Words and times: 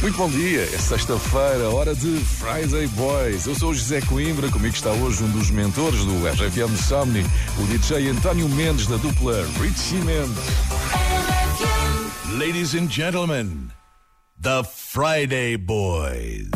Muito 0.00 0.16
bom 0.16 0.30
dia, 0.30 0.62
é 0.62 0.78
sexta-feira, 0.78 1.68
hora 1.68 1.94
de 1.94 2.18
Friday 2.20 2.86
Boys. 2.88 3.46
Eu 3.46 3.54
sou 3.54 3.70
o 3.70 3.74
José 3.74 4.00
Coimbra, 4.00 4.50
comigo 4.50 4.74
está 4.74 4.90
hoje 4.92 5.22
um 5.22 5.30
dos 5.30 5.50
mentores 5.50 6.02
do 6.06 6.26
RFM 6.26 6.74
Somni, 6.74 7.22
o 7.58 7.66
DJ 7.66 8.08
António 8.08 8.48
Mendes 8.48 8.86
da 8.86 8.96
dupla 8.96 9.46
Richie 9.60 9.98
Mendes. 9.98 10.38
Ladies 12.38 12.74
and 12.74 12.90
gentlemen, 12.90 13.70
the 14.40 14.64
Friday 14.64 15.58
Boys. 15.58 16.48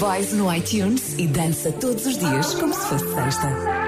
Boys 0.00 0.32
no 0.32 0.50
iTunes 0.50 1.12
e 1.18 1.26
dança 1.26 1.70
todos 1.72 2.06
os 2.06 2.16
dias 2.16 2.54
como 2.54 2.72
se 2.72 2.86
fosse 2.86 3.14
sexta. 3.14 3.79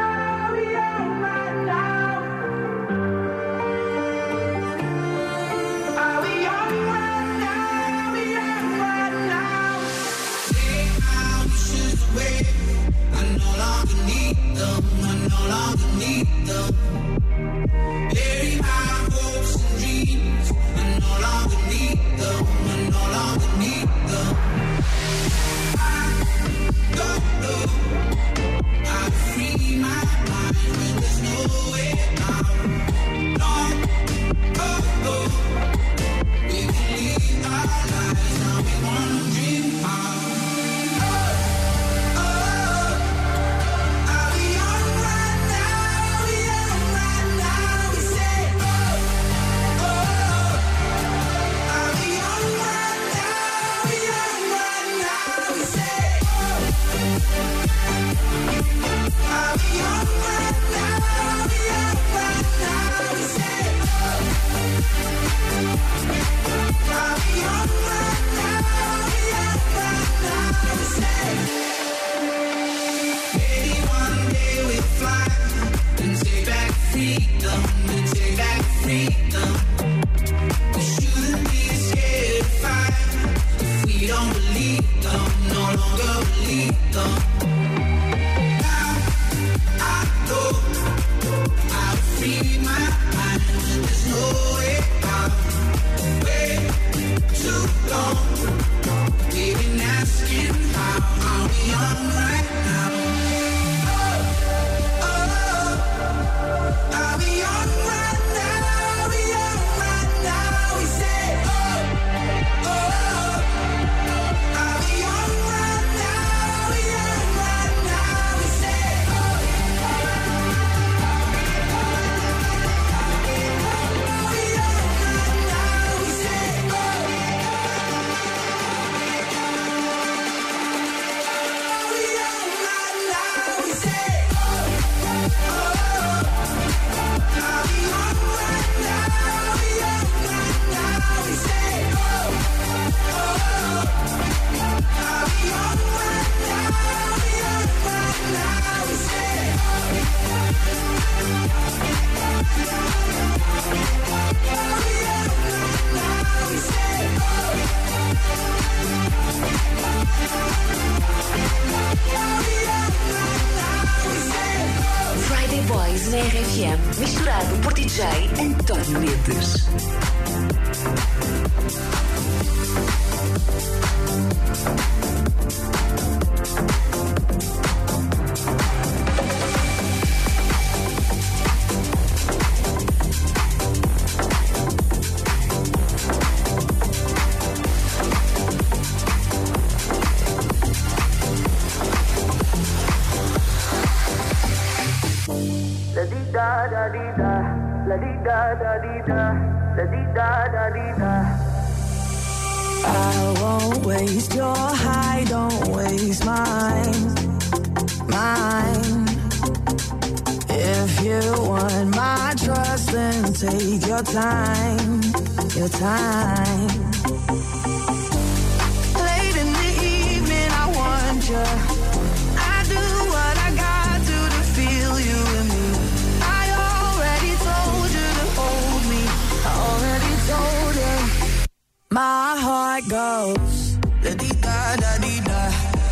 Heart 232.72 232.89
goes 232.89 233.77
la 234.03 234.15
di 234.15 234.28
da 234.41 234.77
da 234.80 234.97
di 234.98 235.21
da, 235.21 235.41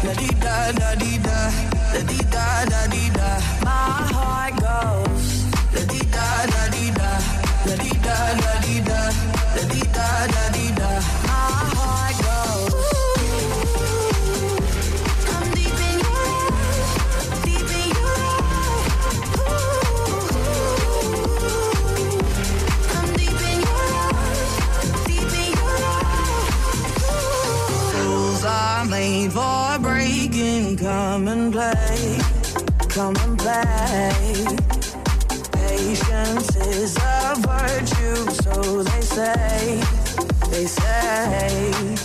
la 0.03 0.13
di 0.15 0.29
da 0.41 0.73
da 0.73 0.95
di 0.95 1.19
da, 1.19 1.51
la 1.93 2.01
di 2.03 2.19
da 2.35 2.65
da 2.73 2.87
di 2.89 3.11
da. 3.11 3.31
My 3.63 4.09
heart 4.17 4.55
goes. 4.65 5.27
La 5.75 5.83
di 5.93 6.01
da 6.11 6.29
da, 6.53 6.60
Come 31.21 31.29
and 31.29 31.53
play, 31.53 32.19
come 32.89 33.15
and 33.17 33.39
play. 33.39 34.47
Patience 35.53 36.57
is 36.57 36.97
a 36.97 37.35
virtue, 37.37 38.31
so 38.43 38.83
they 38.83 39.03
say, 39.03 39.83
they 40.51 40.65
say. 40.65 42.00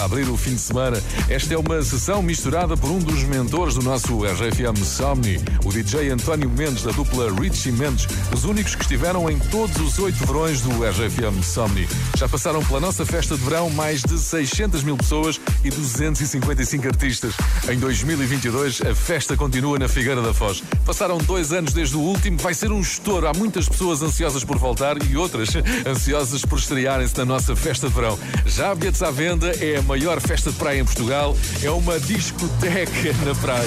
Abrir 0.00 0.30
o 0.30 0.36
fim 0.36 0.54
de 0.54 0.60
semana. 0.62 1.02
Esta 1.28 1.52
é 1.52 1.58
uma 1.58 1.82
sessão 1.82 2.22
misturada 2.22 2.74
por 2.74 2.90
um 2.90 2.98
dos 2.98 3.22
mentores 3.24 3.74
do 3.74 3.82
nosso 3.82 4.24
RFM 4.24 4.82
Somni, 4.82 5.38
o 5.62 5.70
DJ 5.70 6.08
António 6.08 6.48
Mendes, 6.48 6.82
da 6.82 6.90
dupla 6.90 7.30
Richie 7.38 7.70
Mendes, 7.70 8.08
os 8.34 8.44
únicos 8.44 8.74
que 8.74 8.82
estiveram 8.82 9.28
em 9.28 9.38
todos 9.38 9.76
os 9.76 9.98
oito 9.98 10.16
verões 10.26 10.62
do 10.62 10.70
RFM 10.70 11.42
Somni. 11.44 11.86
Já 12.16 12.26
passaram 12.26 12.64
pela 12.64 12.80
nossa 12.80 13.04
festa 13.04 13.36
de 13.36 13.44
verão 13.44 13.68
mais 13.68 14.00
de 14.02 14.18
600 14.18 14.82
mil 14.82 14.96
pessoas 14.96 15.38
e 15.62 15.68
255 15.68 16.86
artistas. 16.86 17.34
Em 17.68 17.78
2022, 17.78 18.80
a 18.82 18.94
festa 18.94 19.36
continua 19.36 19.78
na 19.78 19.88
Figueira 19.88 20.22
da 20.22 20.32
Foz. 20.32 20.62
Passaram 20.86 21.18
dois 21.18 21.52
anos 21.52 21.74
desde 21.74 21.96
o 21.96 22.00
último, 22.00 22.38
vai 22.38 22.54
ser 22.54 22.72
um 22.72 22.80
estouro. 22.80 23.26
Há 23.26 23.34
muitas 23.34 23.68
pessoas 23.68 24.00
ansiosas 24.00 24.44
por 24.44 24.56
voltar 24.56 24.96
e 25.02 25.16
outras 25.16 25.50
ansiosas 25.86 26.42
por 26.42 26.58
estrearem-se 26.58 27.18
na 27.18 27.26
nossa 27.26 27.54
festa 27.54 27.88
de 27.88 27.94
verão. 27.94 28.18
Já 28.46 28.74
bilhetes 28.74 29.02
à 29.02 29.10
venda, 29.10 29.48
é 29.60 29.76
a 29.76 29.89
maior 29.90 30.20
festa 30.20 30.52
de 30.52 30.56
praia 30.56 30.78
em 30.78 30.84
Portugal, 30.84 31.36
é 31.64 31.68
uma 31.68 31.98
discoteca 31.98 33.12
na 33.26 33.34
praia. 33.34 33.66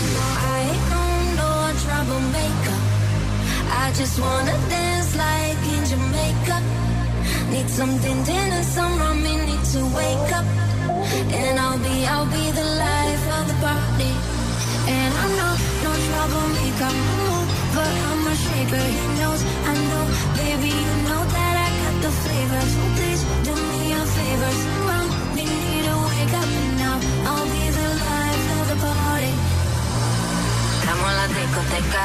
But. 18.69 18.79
He 18.79 19.07
knows, 19.19 19.43
I 19.43 19.73
know, 19.89 20.05
baby, 20.35 20.69
you 20.69 20.95
know 21.05 21.21
that 21.35 21.55
I 21.61 21.69
got 21.83 21.95
the 22.01 22.11
flavor. 22.23 22.61
So 22.73 22.81
please 22.95 23.23
do 23.45 23.53
me 23.69 23.93
a 23.93 24.03
favor, 24.15 24.82
wake 26.25 26.33
up 26.35 26.72
entramos 31.03 31.19
a 31.19 31.27
la 31.27 31.27
discoteca, 31.27 32.03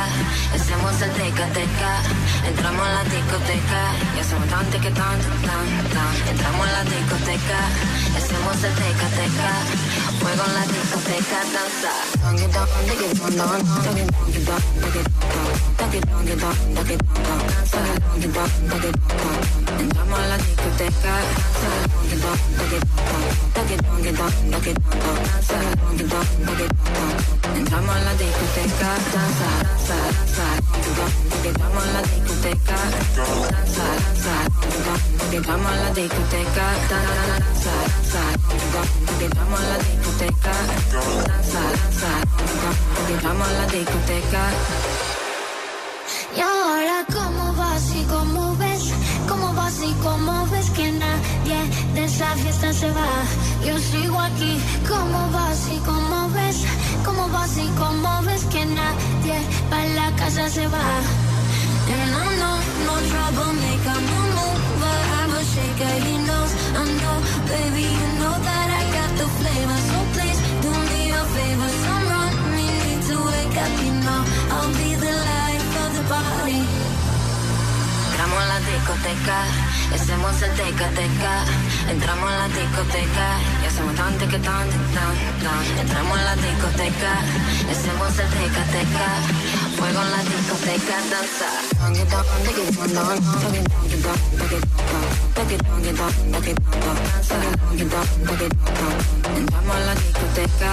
hacemos 0.55 1.02
el 1.02 1.11
teca 1.12 1.47
teca, 1.55 2.02
entramos 2.49 2.83
a 2.83 2.93
la 2.95 3.05
discoteca, 3.05 3.81
y 4.17 4.19
hacemos 4.19 4.49
tan 4.49 4.67
que 4.71 4.90
tan 4.90 5.19
tan 5.21 5.67
tan, 5.95 6.12
entramos 6.31 6.67
a 6.67 6.73
la 6.73 6.83
discoteca, 6.83 7.59
hacemos 8.17 8.64
el 8.64 8.75
teca 8.75 9.09
teca, 9.19 9.52
fuego 10.19 10.43
en 10.47 10.55
la 10.55 10.64
discoteca 10.67 11.38
danza. 11.55 11.93
Entramos 19.78 20.19
a 20.19 20.26
la 20.26 20.38
discoteca, 20.38 21.14
entramos 27.59 27.97
a 27.97 28.00
la 28.00 28.14
discoteca 28.14 28.88
danza, 28.88 29.21
danza, 29.21 29.99
la 39.66 39.78
discoteca. 39.78 40.52
Entramos 43.11 43.49
a 43.49 43.52
la 43.52 43.66
discoteca. 43.66 44.42
Y 46.37 46.40
ahora 46.40 47.04
cómo 47.12 47.52
vas 47.54 47.95
y 47.95 48.04
cómo 48.04 48.57
ves, 48.57 48.92
cómo 49.28 49.52
vas 49.54 49.83
y 49.83 49.92
cómo 50.02 50.47
ves 50.47 50.71
que 50.71 50.92
nadie 50.92 51.68
de 51.99 52.05
esa 52.05 52.35
fiesta 52.37 52.73
se 52.73 52.90
va. 52.90 53.11
Yo 53.67 53.75
sigo 53.78 54.19
aquí, 54.21 54.52
cómo 54.88 55.19
vas 55.31 55.61
y 55.76 55.78
cómo 55.90 56.28
ves, 56.31 56.57
cómo 57.05 57.28
vas 57.28 57.57
y 57.57 57.69
cómo 57.83 58.23
ves 58.23 58.43
que 58.52 58.64
nadie 58.67 59.38
para 59.71 59.88
la 60.00 60.09
casa 60.17 60.49
se 60.49 60.67
va. 60.69 60.87
And 61.90 62.14
I 62.23 62.28
know, 62.38 62.57
no 62.87 62.95
troublemaker, 63.11 64.00
no 64.11 64.21
mover, 64.37 65.00
I'm 65.19 65.33
a 65.40 65.43
shaker, 65.52 65.97
he 66.07 66.14
knows, 66.26 66.52
I 66.76 66.85
know, 67.00 67.17
baby, 67.50 67.87
you 68.00 68.09
know 68.21 68.37
that 68.47 68.69
I 68.81 68.83
got 68.97 69.11
the 69.21 69.28
flavor, 69.38 69.81
so 69.90 69.99
please 70.14 70.38
do 70.64 70.71
me 70.90 71.02
a 71.21 71.23
favor, 71.35 71.71
someone 71.87 72.35
me 72.57 72.67
need 72.83 73.00
to 73.09 73.17
wake 73.31 73.57
up, 73.64 73.73
you 73.85 73.95
know, 74.05 74.23
I'll 74.55 74.73
be 74.81 74.90
the 75.05 75.14
life 75.31 75.71
of 75.83 75.90
the 75.97 76.05
party. 76.12 76.61
Entramos 78.11 78.38
a 78.43 78.47
la 78.52 78.59
discoteca, 78.69 79.38
hacemos 79.95 80.42
el 80.42 80.50
teca 80.52 80.88
teca. 80.90 81.45
Entramos 81.90 82.30
a 82.30 82.38
la 82.38 82.49
discoteca 82.49 83.28
y 83.62 83.66
hacemos 83.66 83.95
tan 83.95 84.18
teca 84.18 84.38
tan 84.38 84.68
tan 84.97 85.14
tan. 85.42 85.78
Entramos 85.80 86.18
a 86.18 86.23
la 86.23 86.37
discoteca, 86.37 87.12
hacemos 87.71 88.18
el 88.18 88.28
teca 88.28 88.64
teca. 88.73 89.68
Fuego 89.78 90.02
en 90.02 90.11
la 90.11 90.18
discoteca, 90.25 90.97
danza. 91.08 91.49
Entramos 99.37 99.73
a 99.73 99.87
la 99.87 99.94
discoteca, 99.94 100.73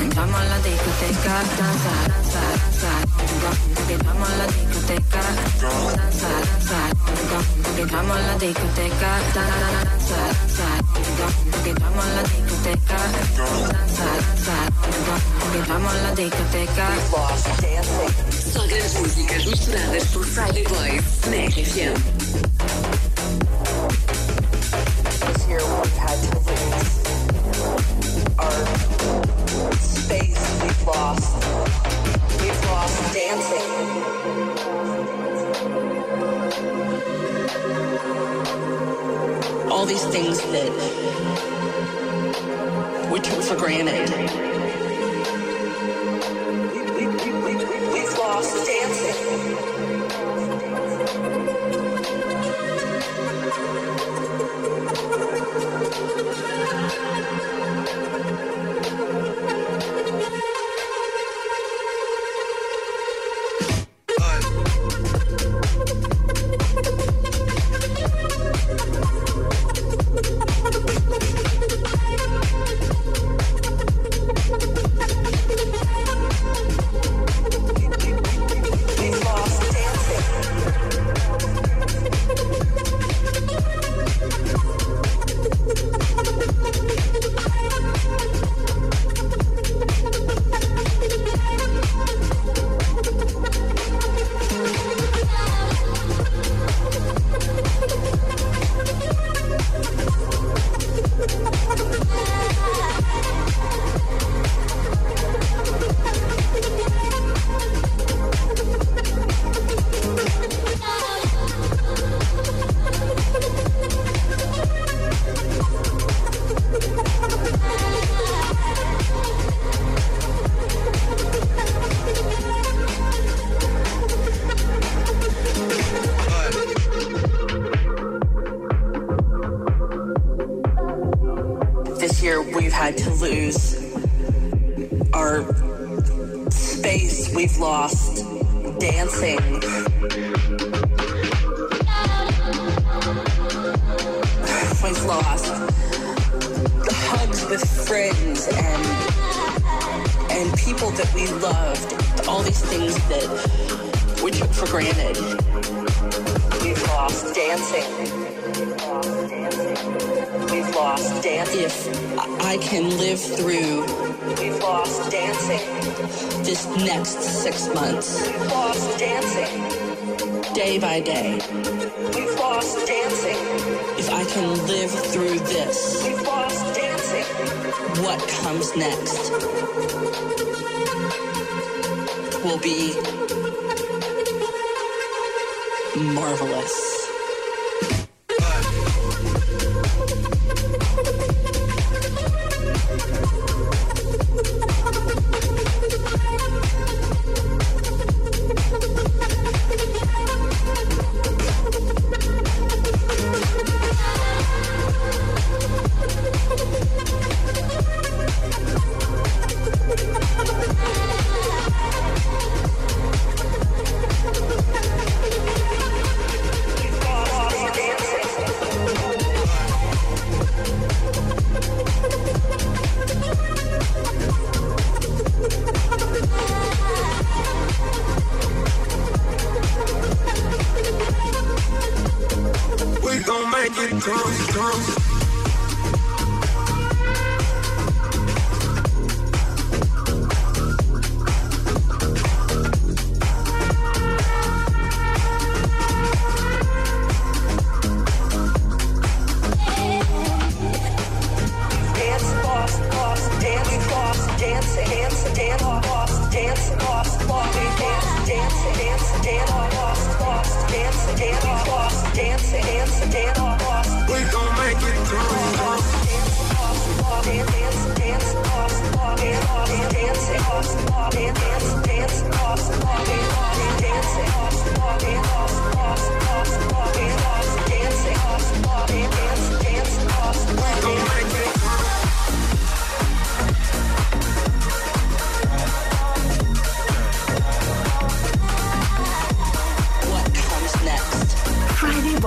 Entramos 0.00 0.34
a 0.34 0.44
la 0.44 0.58
discoteca, 0.58 1.34
danza, 1.56 1.92
danza, 2.08 2.42
danza. 2.56 2.90
La 4.36 4.46
discoteca, 4.46 5.22
danza, 5.60 6.28
danza. 6.46 6.80
La 8.26 8.34
discoteca, 8.38 9.10
danza, 9.34 9.62
danza. 9.84 10.66
La 12.06 12.22
discoteca 12.22 12.55
danza, 12.64 13.44
danza. 13.98 14.56
Entramos 15.54 15.92
a 15.92 16.02
la 16.02 16.14
discoteca. 16.14 16.88
Só 18.52 18.66
grandes 18.66 18.94
músicas 19.00 19.46
misturadas 19.46 20.04
por 20.12 20.24
Friday 20.24 20.64
Boys 20.64 21.04
na 21.30 21.36
RFM. 21.46 21.94
this 25.26 25.48
year 25.48 25.58
we've 25.58 25.96
had 25.96 26.18
to 26.22 26.38
lose 26.38 27.02
our 28.38 28.66
space 29.78 30.62
we've 30.62 30.82
lost 30.86 31.34
we've 32.40 32.62
lost 32.70 32.96
dancing 33.14 33.66
all 39.70 39.84
these 39.86 40.04
things 40.06 40.40
that 40.52 40.70
we 40.70 41.25
for 43.28 43.56
granted 43.56 44.45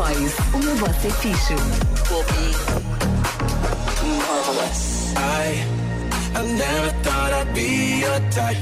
Boys, 0.10 0.34
o 0.54 0.58
meu 0.58 0.88
é 0.88 1.10
fixe. 1.22 1.54
will 1.54 2.24
be 2.24 2.46
marvelous. 4.26 5.14
I, 5.16 5.64
I 6.36 6.42
never 6.44 6.90
thought 7.04 7.32
I'd 7.34 7.54
be 7.54 8.00
your 8.00 8.20
type. 8.32 8.58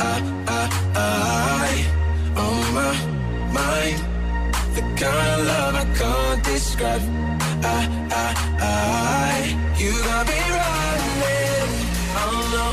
I, 0.00 0.22
I, 0.46 0.68
I, 0.94 1.86
on 2.36 2.74
my 2.76 2.94
mind. 3.52 3.98
The 4.74 4.82
kind 5.00 5.28
of 5.34 5.46
love 5.46 5.74
I 5.74 5.84
can't 5.98 6.44
describe. 6.44 7.02
I, 7.64 7.88
I, 8.12 8.34
I, 8.60 9.56
you 9.78 9.92
got 10.04 10.26
me 10.28 10.40
running. 10.56 11.70
Oh 12.22 12.38
no, 12.54 12.66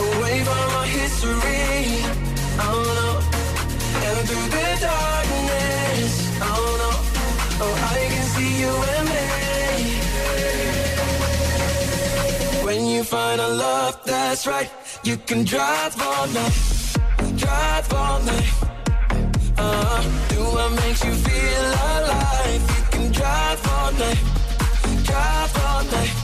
away 0.00 0.42
from 0.42 0.66
my 0.74 0.86
history. 0.86 1.65
You 8.60 8.72
and 8.94 9.08
me. 9.08 9.22
When 12.64 12.86
you 12.86 13.04
find 13.04 13.40
a 13.40 13.48
love 13.48 14.00
that's 14.04 14.46
right, 14.46 14.70
you 15.04 15.16
can 15.16 15.44
drive 15.44 15.94
all 16.00 16.26
night, 16.28 16.58
drive 17.36 17.92
all 17.92 18.20
night. 18.22 18.52
Uh, 19.58 20.02
do 20.28 20.40
what 20.54 20.70
makes 20.82 21.04
you 21.04 21.12
feel 21.12 21.66
alive. 21.92 22.62
You 22.76 22.84
can 22.94 23.12
drive 23.12 23.60
all 23.74 23.92
night, 23.92 24.22
drive 25.04 25.52
all 25.66 25.82
night. 25.96 26.14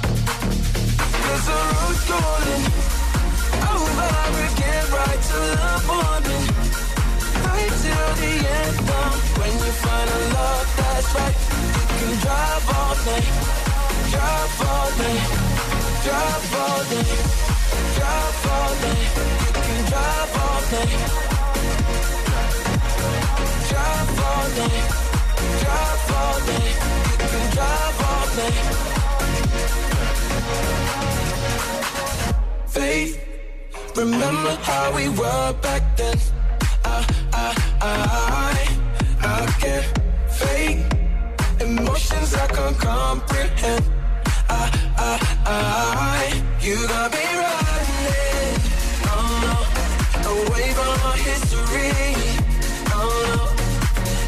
Cause 1.24 1.44
the 1.50 1.58
road's 1.72 2.02
calling, 2.10 2.64
over 3.72 4.10
again, 4.48 4.84
right 4.98 5.20
till 5.28 5.48
the 5.62 5.72
morning, 5.90 6.44
right 7.62 7.78
till 7.82 8.12
the 8.20 8.32
end. 8.58 8.76
Now, 8.86 9.10
when 9.38 9.52
you 9.52 9.72
find 9.82 10.08
a 10.10 10.20
love 10.34 10.68
that's 10.76 11.10
right, 11.14 11.36
you 11.88 11.96
can 12.00 12.12
drive 12.24 12.64
all 12.76 12.94
night, 13.06 13.28
drive 14.12 14.60
all 14.70 14.90
night, 15.02 15.28
drive 16.04 16.54
all 16.62 16.82
night, 16.92 17.20
drive 17.96 18.46
all 18.54 18.72
night. 18.82 19.10
You 19.46 19.62
can 19.68 19.80
drive 19.90 20.32
all 20.42 20.60
night. 20.72 20.96
Drive 23.70 24.10
all 24.28 24.46
night, 24.58 24.86
drive 25.62 26.10
all 26.18 26.38
night. 26.50 26.76
You 27.20 27.26
can 27.32 27.46
drive 27.56 27.98
all 28.10 28.26
night. 28.38 28.66
Faith, 32.66 33.12
remember 33.96 34.54
how 34.62 34.84
we 34.96 35.04
were 35.08 35.52
back 35.62 35.82
then. 35.96 36.18
I, 36.84 37.06
I, 37.32 37.54
I, 37.80 38.66
I 39.20 39.46
can't 39.60 39.86
fake 40.28 40.80
emotions 41.60 42.34
I 42.34 42.46
can't 42.48 42.76
comprehend. 42.78 43.84
I, 44.48 44.60
I, 44.96 45.10
I, 45.46 46.42
you 46.60 46.76
got 46.88 47.12
me 47.12 47.24
running. 47.42 48.60
Oh 49.14 49.34
no, 49.44 50.30
away 50.32 50.68
from 50.78 50.94
my 51.04 51.16
history. 51.28 51.92
Oh 52.90 53.14
no, 53.30 53.40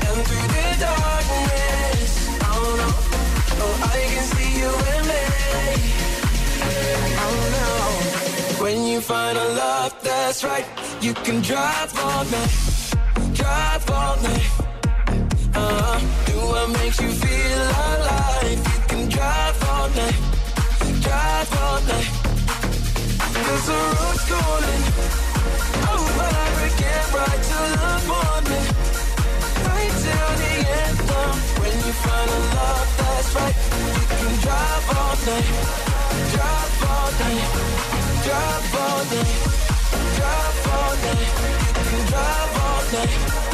and 0.09 0.21
through 0.27 0.49
the 0.55 0.67
darkness. 0.85 2.11
Oh 2.43 2.69
no, 2.81 2.89
oh 3.65 3.91
I 3.93 3.99
can 4.13 4.25
see 4.35 4.53
you 4.61 4.71
in 4.95 5.03
me. 5.11 5.23
Oh 7.27 7.39
no, 7.57 8.63
when 8.63 8.85
you 8.85 9.01
find 9.01 9.37
a 9.39 9.45
love 9.49 9.64
that's 10.35 10.45
right, 10.45 10.67
you 11.01 11.15
can 11.15 11.41
drive 11.43 11.97
all 11.97 12.25
night, 12.25 12.51
drive 13.35 13.91
all 13.91 14.17
night. 14.21 14.51
Uh, 15.55 16.01
do 16.27 16.37
what 16.51 16.71
makes 16.71 17.01
you 17.01 17.09
feel 17.09 17.63
alive. 17.63 18.59
You 18.59 18.81
can 18.89 19.09
drive 19.09 19.63
all 19.71 19.89
night, 19.91 20.19
drive 21.07 21.51
all 21.63 21.81
night. 21.87 22.11
Cause 23.47 23.67
the 23.71 23.79
road's 23.95 24.25
calling, 24.27 24.85
over 25.95 26.35
again, 26.67 27.07
right 27.15 27.41
till 27.49 27.69
the 27.79 27.95
morning, 28.11 28.67
right 29.71 29.95
till 30.03 30.31
the 30.43 30.55
end. 30.83 30.99
Now, 31.11 31.31
when 31.63 31.75
you 31.87 31.95
find 32.03 32.31
a 32.31 32.41
love 32.59 32.91
that's 32.99 33.31
right, 33.39 33.57
you 33.87 34.03
can 34.19 34.35
drive 34.43 34.87
all 34.99 35.15
night, 35.31 35.49
drive 36.35 36.75
all 36.91 37.11
night, 37.23 37.43
drive 38.27 38.75
all 38.83 39.05
night, 39.15 39.74
drive 40.17 40.67
all 40.75 40.95
night. 41.05 41.33
You 41.91 42.01
drive 42.11 42.55
all 42.65 42.83
night. 42.95 43.45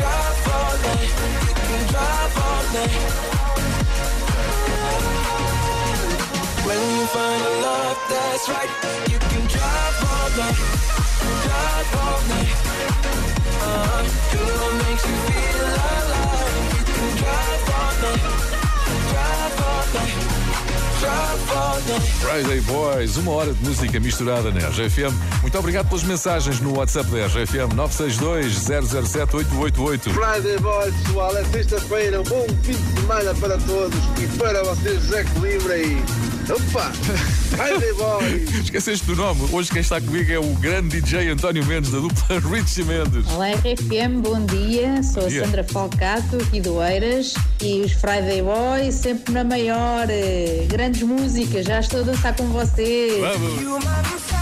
Drive 0.00 0.48
all 0.56 0.76
night, 0.88 1.12
drive 1.90 2.36
all 2.46 2.64
night. 2.74 3.30
When 6.66 6.80
you 6.96 7.04
find 7.06 7.42
a 7.42 7.52
love 7.62 7.98
that's 8.08 8.48
right, 8.48 8.72
you 9.10 9.18
can 9.18 9.44
drive 9.46 9.96
all 10.10 10.28
night, 10.40 10.58
drive 11.44 11.90
all 12.02 12.20
night. 12.32 12.56
Uh, 13.62 14.04
what 14.60 14.74
makes 14.84 15.04
you 15.06 15.16
feel 15.28 15.60
alive. 15.70 16.40
You 16.76 16.82
can 16.94 17.08
drive 17.20 17.64
all 17.78 17.92
night, 18.02 18.24
drive 19.10 19.60
all 19.68 19.84
night. 19.94 20.49
Friday 21.00 22.60
Boys, 22.60 23.16
uma 23.16 23.32
hora 23.32 23.54
de 23.54 23.64
música 23.64 23.98
misturada 23.98 24.50
na 24.50 24.68
RGFM. 24.68 25.14
Muito 25.40 25.58
obrigado 25.58 25.88
pelas 25.88 26.04
mensagens 26.04 26.60
no 26.60 26.76
WhatsApp 26.76 27.10
da 27.10 27.24
RGFM 27.24 27.72
962 27.74 28.54
007 29.08 29.36
888. 29.36 30.10
Friday 30.10 30.58
Boys, 30.58 30.94
pessoal, 31.06 31.36
é 31.38 31.44
sexta-feira. 31.46 32.20
Um 32.20 32.24
bom 32.24 32.46
fim 32.62 32.72
de 32.72 33.00
semana 33.00 33.34
para 33.34 33.56
todos 33.58 33.98
e 34.22 34.26
para 34.36 34.62
vocês, 34.62 35.00
Zé 35.04 35.24
Colibre. 35.24 35.96
Opa! 36.50 36.92
Friday 37.50 37.92
Boys! 37.94 38.50
Esqueceste 38.64 39.06
do 39.06 39.16
nome. 39.16 39.48
Hoje 39.52 39.70
quem 39.70 39.80
está 39.80 40.00
comigo 40.00 40.30
é 40.30 40.38
o 40.38 40.52
grande 40.56 41.00
DJ 41.00 41.30
António 41.30 41.64
Mendes, 41.64 41.90
da 41.92 41.98
dupla 41.98 42.40
Richie 42.50 42.84
Mendes. 42.84 43.26
Olá, 43.32 43.50
RFM, 43.52 44.20
bom 44.20 44.44
dia. 44.44 45.02
Sou 45.02 45.26
a. 45.26 45.30
Sandra 45.30 45.64
Falcato, 45.64 46.36
aqui 46.36 46.60
do 46.60 46.82
Eiras. 46.82 47.34
E 47.62 47.80
os 47.82 47.92
Friday 47.92 48.42
Boys, 48.42 48.94
sempre 48.96 49.32
na 49.32 49.44
maior. 49.44 50.06
Grande 50.68 50.89
grandes 50.90 51.02
músicas. 51.02 51.66
Já 51.66 51.80
estou 51.80 52.00
a 52.00 52.04
dançar 52.04 52.36
com 52.36 52.44
vocês. 52.46 53.20
Vamos. 53.20 54.39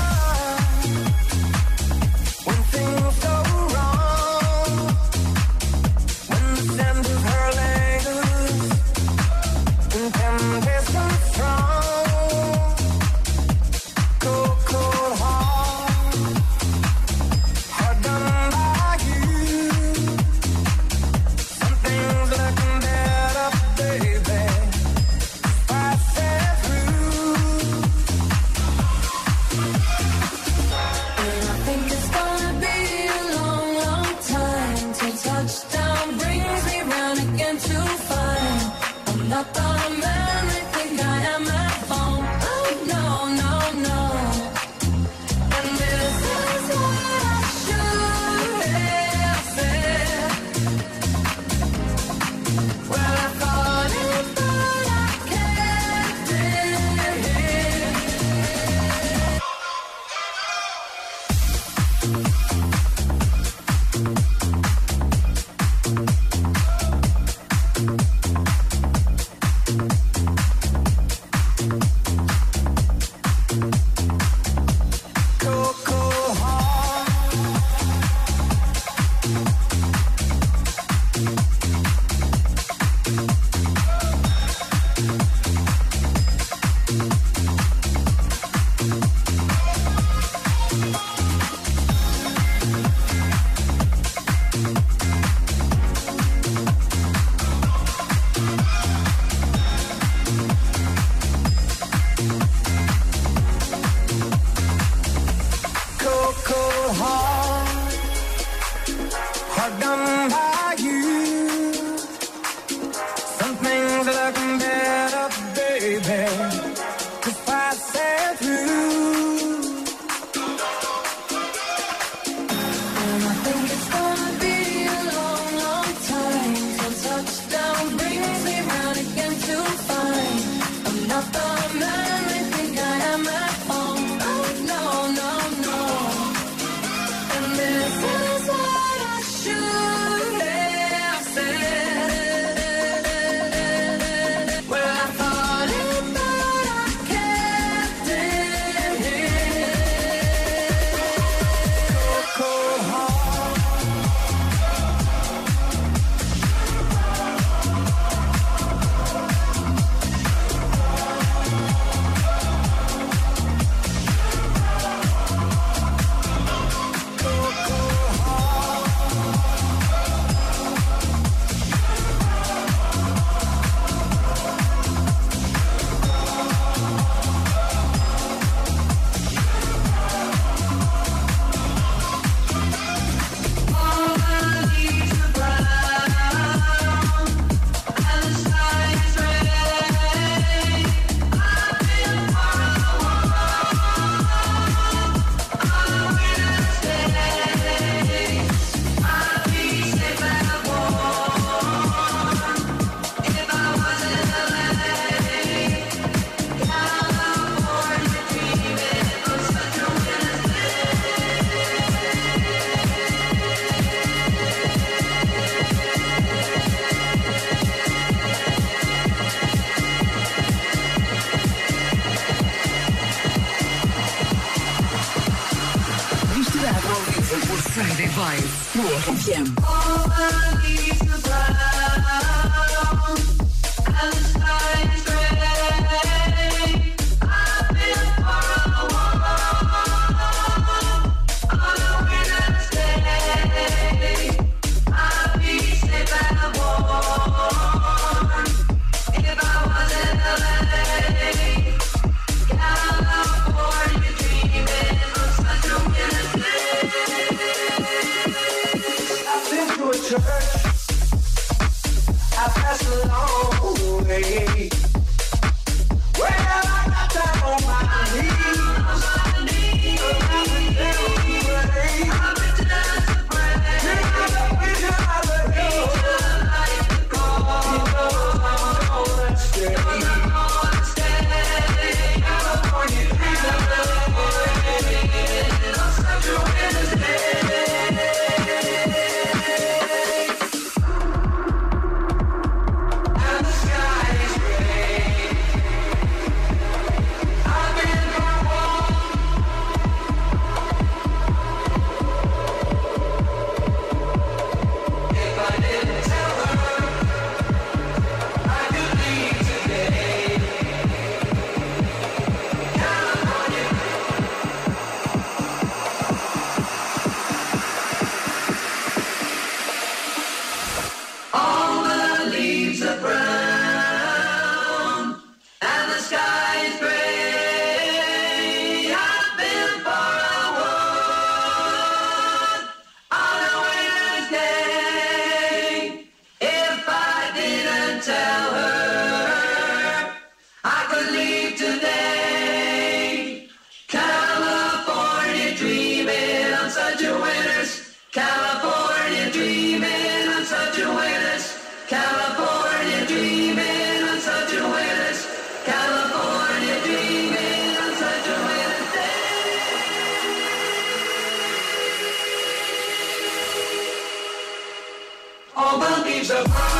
up. 366.39 366.78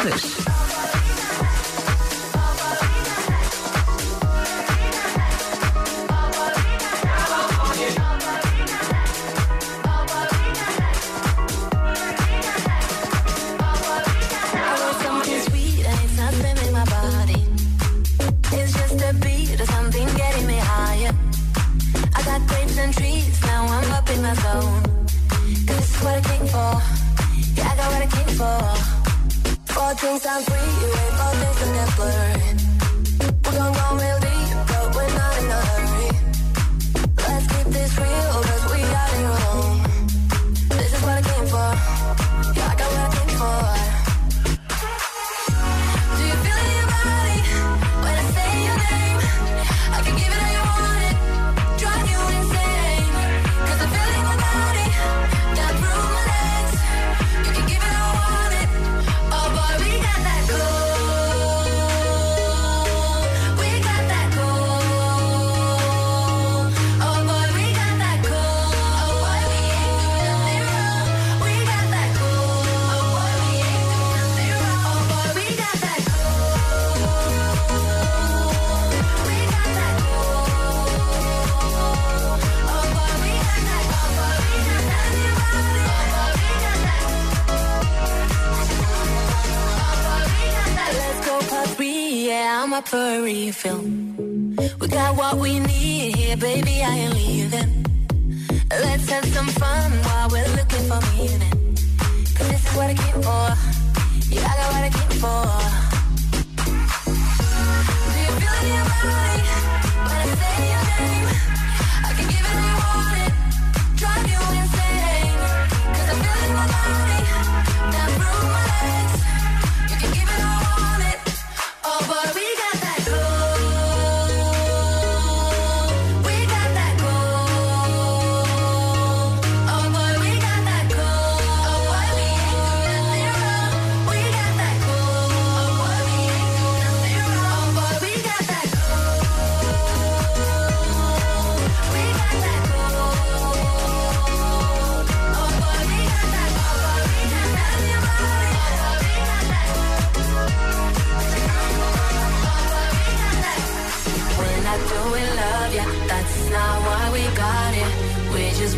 Elvis. 0.00 0.37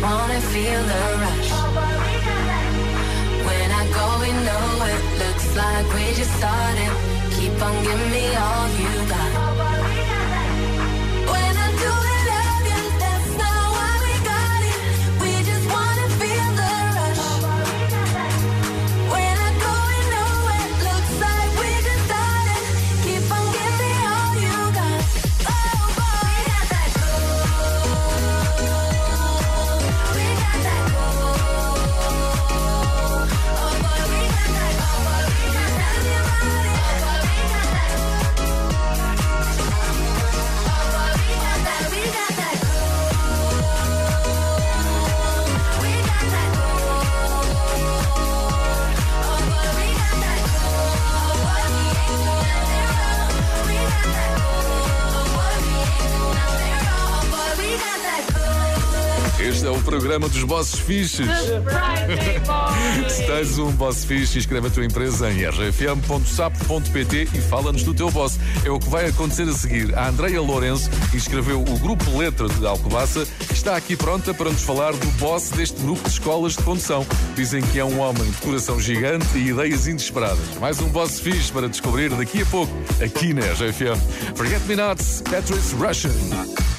wanna 0.01 0.41
feel 0.41 0.81
the 0.91 1.01
rush. 1.23 1.51
When 3.47 3.69
I 3.81 3.83
go, 3.97 4.05
we 4.21 4.31
know 4.47 4.65
it 4.93 5.03
looks 5.21 5.47
like 5.55 5.85
we 5.93 6.05
just 6.15 6.33
started. 6.37 6.91
Keep 7.35 7.61
on 7.61 7.83
giving 7.83 8.11
me 8.11 8.35
all 8.35 8.67
you 8.81 9.09
got. 9.09 9.50
o 59.71 59.81
programa 59.81 60.27
dos 60.29 60.43
bosses 60.43 60.79
fixes. 60.79 61.27
Se 63.09 63.23
tens 63.25 63.57
um 63.59 63.71
boss 63.71 64.05
fixe, 64.05 64.37
inscreve 64.37 64.67
a 64.67 64.69
tua 64.69 64.85
empresa 64.85 65.31
em 65.31 65.43
rfm.sapo.pt 65.45 67.29
e 67.33 67.41
fala-nos 67.41 67.83
do 67.83 67.93
teu 67.93 68.09
boss. 68.11 68.39
É 68.65 68.69
o 68.69 68.79
que 68.79 68.89
vai 68.89 69.07
acontecer 69.07 69.47
a 69.47 69.53
seguir. 69.53 69.97
A 69.97 70.09
Andreia 70.09 70.41
Lourenço 70.41 70.89
escreveu 71.13 71.61
o 71.61 71.79
Grupo 71.79 72.17
Letra 72.17 72.47
de 72.47 72.65
Alcobaça 72.65 73.27
está 73.61 73.75
aqui 73.75 73.95
pronta 73.95 74.33
para 74.33 74.49
nos 74.49 74.63
falar 74.63 74.91
do 74.93 75.07
boss 75.19 75.51
deste 75.51 75.79
grupo 75.81 76.01
de 76.01 76.09
escolas 76.09 76.53
de 76.53 76.63
condução. 76.63 77.05
Dizem 77.35 77.61
que 77.61 77.79
é 77.79 77.85
um 77.85 77.99
homem 77.99 78.23
de 78.23 78.37
coração 78.37 78.79
gigante 78.79 79.37
e 79.37 79.49
ideias 79.49 79.87
inesperadas. 79.87 80.57
Mais 80.59 80.79
um 80.79 80.89
boss 80.89 81.19
fixe 81.19 81.51
para 81.51 81.69
descobrir 81.69 82.09
daqui 82.09 82.41
a 82.41 82.45
pouco, 82.47 82.73
aqui 83.03 83.33
na 83.33 83.41
RFM. 83.41 84.35
Forget 84.35 84.61
Me 84.67 84.75
Not, 84.75 85.03
Patrice 85.29 85.75
Russian. 85.75 86.70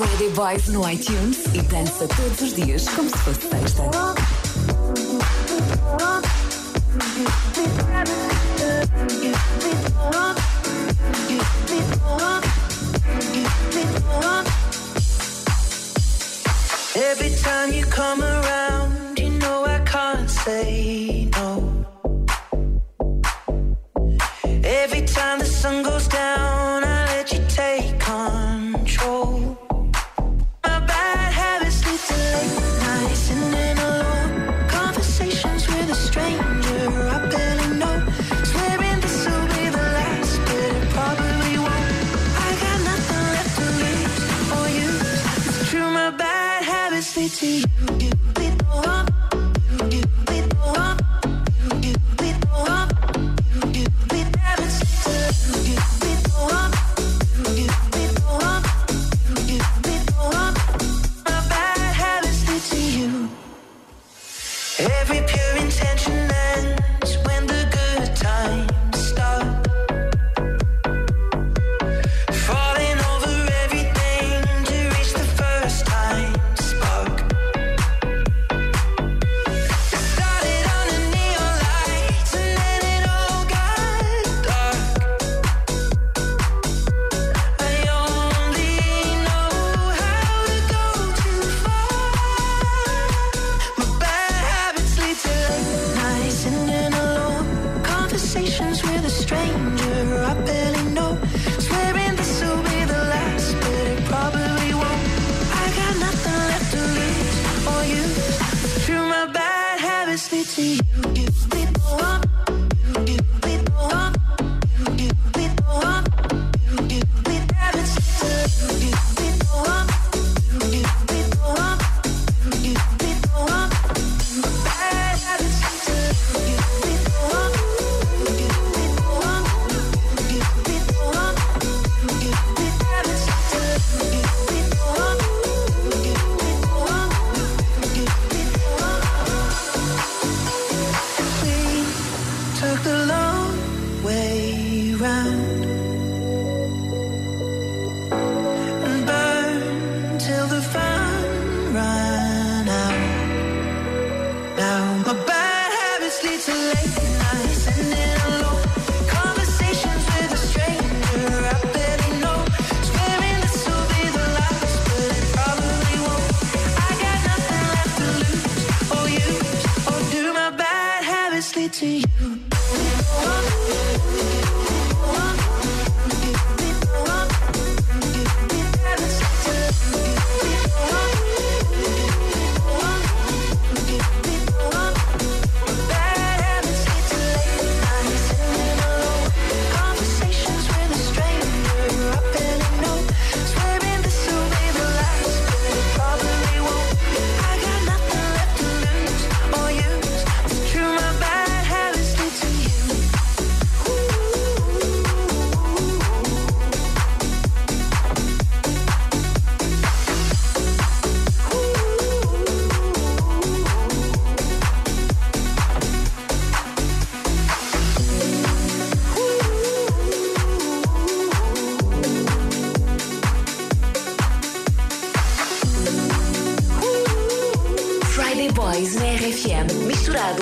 Friday 0.00 0.30
Boys 0.30 0.66
no 0.68 0.90
iTunes 0.90 1.44
e 1.52 1.60
dança 1.60 2.08
todos 2.08 2.40
os 2.40 2.54
dias 2.54 2.88
como 2.88 3.10
se 3.10 3.18
fosse 3.18 3.50
sexta. 3.50 4.29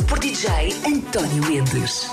por 0.02 0.18
DJ 0.20 0.74
António 0.84 1.42
Mendes. 1.44 2.08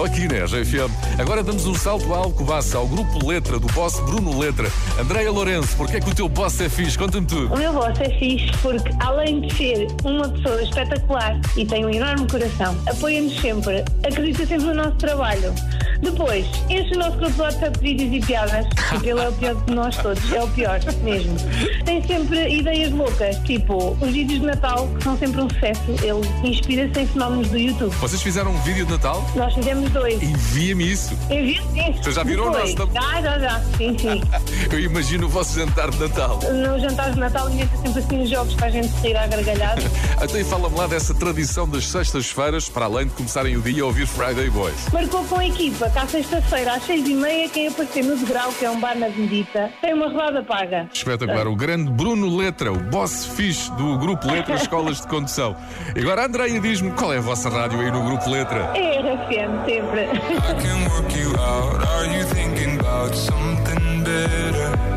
Só 0.00 0.06
aqui 0.06 0.26
na 0.28 0.44
RFM. 0.46 0.90
Agora 1.18 1.42
damos 1.42 1.66
um 1.66 1.74
salto 1.74 2.14
à 2.14 2.18
Alcobaça, 2.18 2.78
ao 2.78 2.88
grupo 2.88 3.26
Letra, 3.26 3.58
do 3.58 3.66
boss 3.68 4.00
Bruno 4.00 4.38
Letra. 4.38 4.70
Andréia 4.98 5.30
Lourenço, 5.30 5.76
porquê 5.76 5.98
é 5.98 6.00
que 6.00 6.08
o 6.08 6.14
teu 6.14 6.28
boss 6.28 6.58
é 6.60 6.70
fixe? 6.70 6.96
Conta-me 6.96 7.26
tudo. 7.26 7.52
O 7.52 7.58
meu 7.58 7.72
voz 7.72 7.98
é 8.00 8.08
fixe 8.18 8.50
porque, 8.62 8.90
além 9.00 9.42
de 9.42 9.54
ser 9.54 9.88
uma 10.04 10.28
pessoa 10.28 10.62
espetacular 10.62 11.38
e 11.54 11.66
tem 11.66 11.84
um 11.84 11.90
enorme 11.90 12.26
coração, 12.28 12.74
apoia-nos 12.88 13.38
sempre, 13.40 13.84
acredita 14.02 14.46
sempre 14.46 14.66
no 14.66 14.74
nosso 14.74 14.96
trabalho. 14.96 15.54
Depois, 16.02 16.46
enche 16.68 16.94
o 16.94 16.98
nosso 16.98 17.16
grupo 17.18 17.32
de 17.32 17.40
WhatsApp 17.40 17.78
de 17.78 17.84
vídeos 17.84 18.12
e 18.22 18.26
piadas, 18.26 18.66
porque 18.90 19.10
ele 19.10 19.20
é 19.20 19.28
o 19.28 19.32
pior 19.32 19.54
de 19.54 19.74
nós 19.74 19.96
todos, 19.98 20.32
é 20.32 20.42
o 20.42 20.48
pior 20.48 20.80
mesmo. 21.02 21.36
Tem 21.84 22.02
sempre 22.06 22.58
ideias 22.58 22.90
loucas, 22.92 23.36
tipo 23.40 23.96
os 24.00 24.10
vídeos 24.10 24.40
de 24.40 24.46
Natal, 24.46 24.88
que 24.96 25.04
são 25.04 25.16
sempre 25.18 25.40
um 25.42 25.50
sucesso. 25.50 25.82
Ele 26.02 26.48
inspira-se 26.48 27.00
em 27.00 27.06
fenómenos 27.06 27.48
do 27.48 27.58
YouTube. 27.58 27.94
Vocês 27.96 28.22
fizeram 28.22 28.50
um 28.52 28.60
vídeo 28.62 28.86
de 28.86 28.92
Natal? 28.92 29.24
Nós 29.36 29.54
fizemos 29.54 29.90
dois. 29.90 30.22
Envia-me 30.22 30.90
isso. 30.92 31.14
Envio 31.30 31.62
sim. 31.72 31.92
Vocês 32.02 32.14
já 32.14 32.22
viram 32.22 32.48
o 32.48 32.50
Depois. 32.50 32.74
nosso 32.74 32.86
também? 32.88 33.02
Já, 33.02 33.22
já, 33.22 33.38
já. 33.38 33.60
Sim, 33.76 33.98
sim. 33.98 34.22
Eu 34.72 34.80
imagino 34.80 35.26
o 35.26 35.28
vosso 35.28 35.58
jantar 35.58 35.90
de 35.90 35.98
Natal. 35.98 36.38
No 36.40 36.78
jantar 36.80 37.12
de 37.12 37.18
Natal 37.20 37.50
inventa 37.50 37.69
sempre 37.90 38.00
assim 38.00 38.22
os 38.22 38.30
jogos 38.30 38.54
para 38.54 38.66
a 38.66 38.70
gente 38.70 38.88
se 38.88 39.08
rir 39.08 39.16
à 39.16 39.26
gargalhada. 39.26 39.82
Até 40.16 40.44
fala-me 40.44 40.76
lá 40.76 40.86
dessa 40.86 41.14
tradição 41.14 41.68
das 41.68 41.86
sextas-feiras, 41.86 42.68
para 42.68 42.84
além 42.86 43.06
de 43.06 43.12
começarem 43.14 43.56
o 43.56 43.62
dia 43.62 43.82
a 43.82 43.86
ouvir 43.86 44.06
Friday 44.06 44.48
Boys. 44.50 44.88
Marcou 44.92 45.24
com 45.24 45.36
a 45.36 45.46
equipa 45.46 45.90
que 45.90 45.98
à 45.98 46.06
sexta-feira 46.06 46.74
às 46.74 46.84
seis 46.84 47.06
e 47.08 47.14
meia 47.14 47.48
quem 47.48 47.68
aparecer 47.68 48.04
no 48.04 48.16
Degrau, 48.16 48.52
que 48.52 48.64
é 48.64 48.70
um 48.70 48.80
bar 48.80 48.96
na 48.96 49.08
Benedita, 49.08 49.70
tem 49.80 49.94
uma 49.94 50.08
rodada 50.08 50.42
paga. 50.42 50.88
Espetacular. 50.92 51.48
O 51.48 51.56
grande 51.56 51.90
Bruno 51.90 52.36
Letra, 52.36 52.72
o 52.72 52.78
boss 52.78 53.26
fixe 53.26 53.70
do 53.72 53.98
Grupo 53.98 54.30
Letra 54.30 54.54
Escolas 54.54 55.00
de 55.00 55.08
Condução. 55.08 55.56
E 55.96 56.00
agora, 56.00 56.26
Andréia, 56.26 56.60
diz-me 56.60 56.90
qual 56.92 57.12
é 57.12 57.18
a 57.18 57.22
vossa 57.22 57.48
rádio 57.48 57.80
aí 57.80 57.90
no 57.90 58.04
Grupo 58.04 58.28
Letra? 58.30 58.72
É 58.74 59.00
RFM, 59.00 59.64
sempre. 59.64 60.02
I 60.02 60.62
can 60.62 60.88
work 60.90 61.18
you 61.18 61.30
out. 61.40 61.84
Are 61.86 62.06
you 62.06 62.24
thinking 62.26 62.78
about 62.78 63.16
something 63.16 64.04
better? 64.04 64.89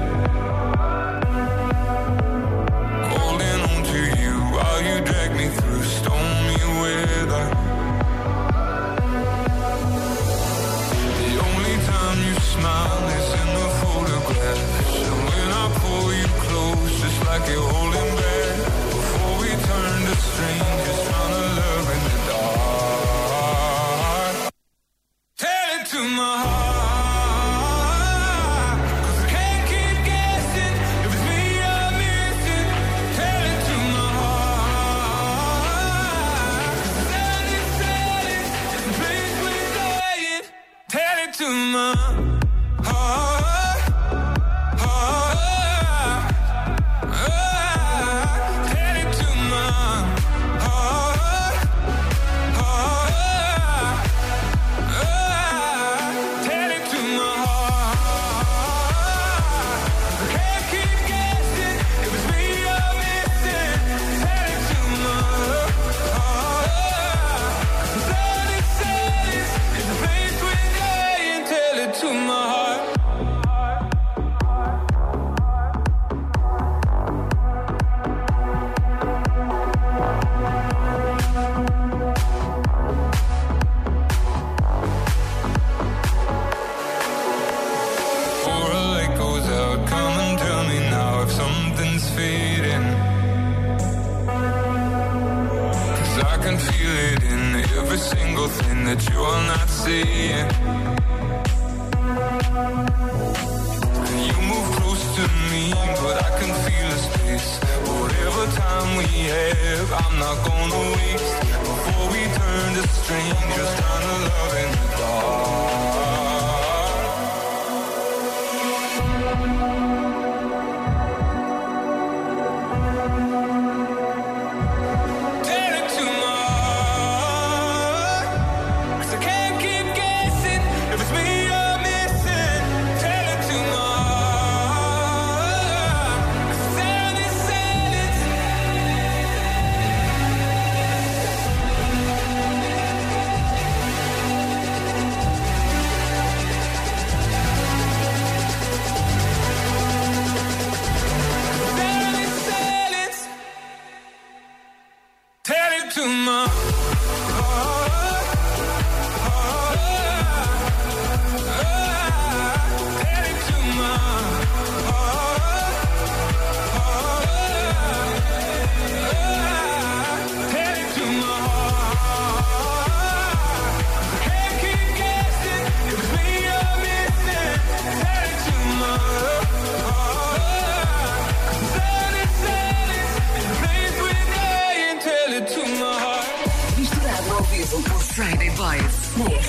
like 17.44 17.52
you 17.52 17.62
only 17.62 17.93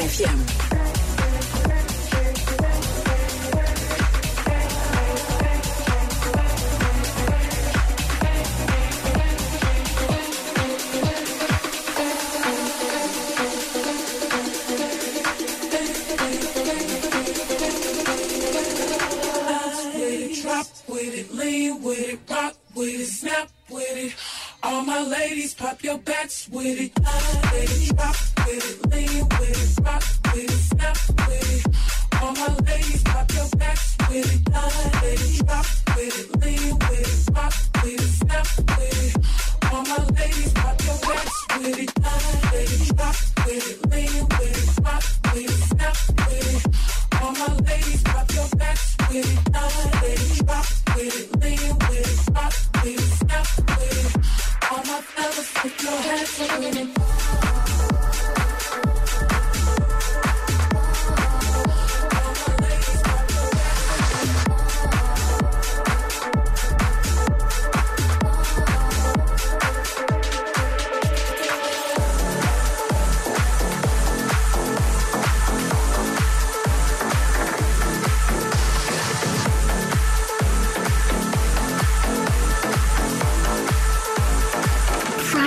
FM. 0.05 0.74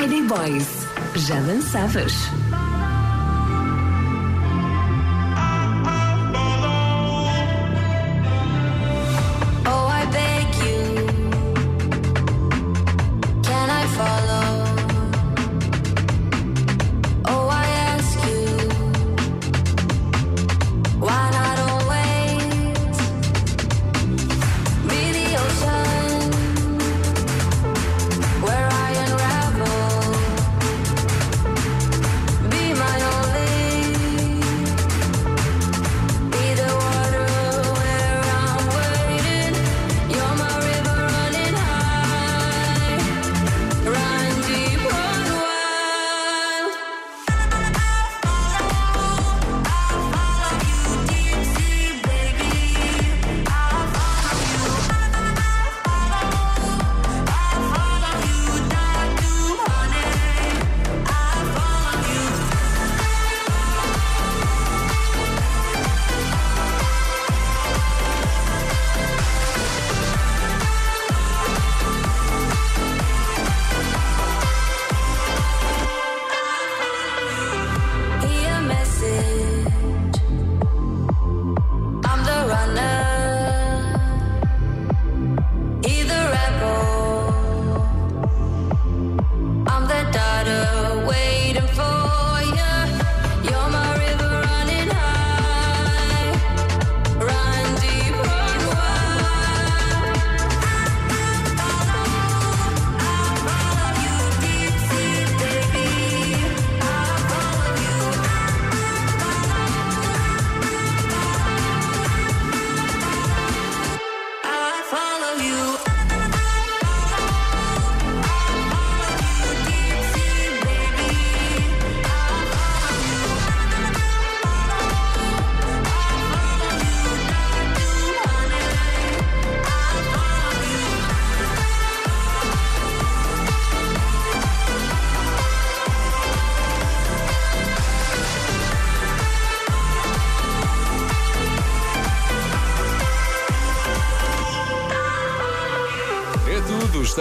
Friday 0.07 0.21
Boys. 0.21 0.87
Já 1.17 1.35
dançavas? 1.41 2.13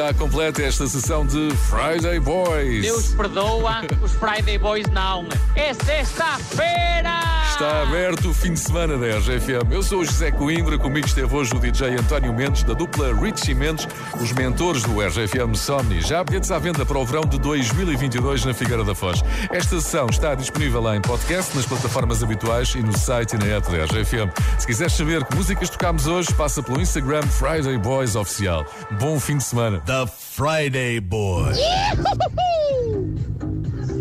Está 0.07 0.15
completa 0.15 0.63
esta 0.63 0.87
sessão 0.87 1.27
de 1.27 1.51
Friday 1.69 2.21
Boys. 2.21 2.83
Deus 2.83 3.09
perdoa, 3.09 3.83
os 4.01 4.13
Friday 4.13 4.57
Boys 4.57 4.87
não. 4.91 5.27
É 5.57 5.75
sexta-feira! 5.75 7.37
Está 7.57 7.83
aberto 7.83 8.29
o 8.29 8.35
fim 8.35 8.53
de 8.53 8.61
semana 8.61 8.99
da 8.99 9.07
RGFM. 9.17 9.73
Eu 9.73 9.83
sou 9.83 10.01
o 10.01 10.05
José 10.05 10.31
Coimbra, 10.31 10.79
comigo 10.79 11.07
esteve 11.07 11.35
hoje 11.35 11.55
o 11.55 11.59
DJ 11.59 11.97
António 11.97 12.31
Mendes, 12.35 12.63
da 12.63 12.75
dupla 12.75 13.15
Richie 13.15 13.55
Mendes, 13.55 13.89
os 14.21 14.31
mentores 14.33 14.83
do 14.83 15.01
RGFM 15.01 15.55
Somni. 15.55 16.03
Já 16.03 16.21
há 16.21 16.25
bilhetes 16.25 16.51
à 16.51 16.59
venda 16.59 16.85
para 16.85 16.99
o 16.99 17.07
verão 17.07 17.23
de 17.23 17.39
2022 17.39 18.45
na 18.45 18.53
Figueira 18.53 18.85
da 18.85 18.95
Foz. 18.95 19.23
Esta 19.51 19.81
sessão 19.81 20.07
está 20.11 20.35
disponível 20.35 20.83
lá 20.83 20.97
em 20.97 21.01
podcast, 21.01 21.57
nas 21.57 21.65
plataformas 21.65 22.23
habituais 22.23 22.75
e 22.75 22.83
no 22.83 22.97
site 22.97 23.37
e 23.37 23.39
na 23.39 23.47
app 23.47 23.71
da 23.71 23.85
RGFM. 23.85 24.31
Se 24.59 24.67
quiseres 24.67 24.93
saber 24.93 25.25
que 25.25 25.35
músicas 25.35 25.71
tocámos 25.71 26.07
hoje, 26.07 26.31
passa 26.35 26.63
pelo 26.63 26.79
Instagram 26.79 27.23
Friday 27.23 27.79
Boys 27.79 28.17
Oficial. 28.17 28.67
Bom 29.01 29.19
fim 29.19 29.39
de 29.39 29.45
semana. 29.45 29.81
The 29.97 30.07
Friday 30.07 31.01
Boys. 31.01 31.57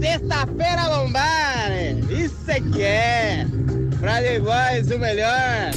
Sexta-feira 0.01 0.87
lombar! 0.89 1.71
Isso 2.09 2.51
é 2.51 2.59
que 2.59 2.83
é! 2.83 3.45
Friday 3.97 4.41
Boys, 4.41 4.91
o 4.91 4.99
melhor! 4.99 5.71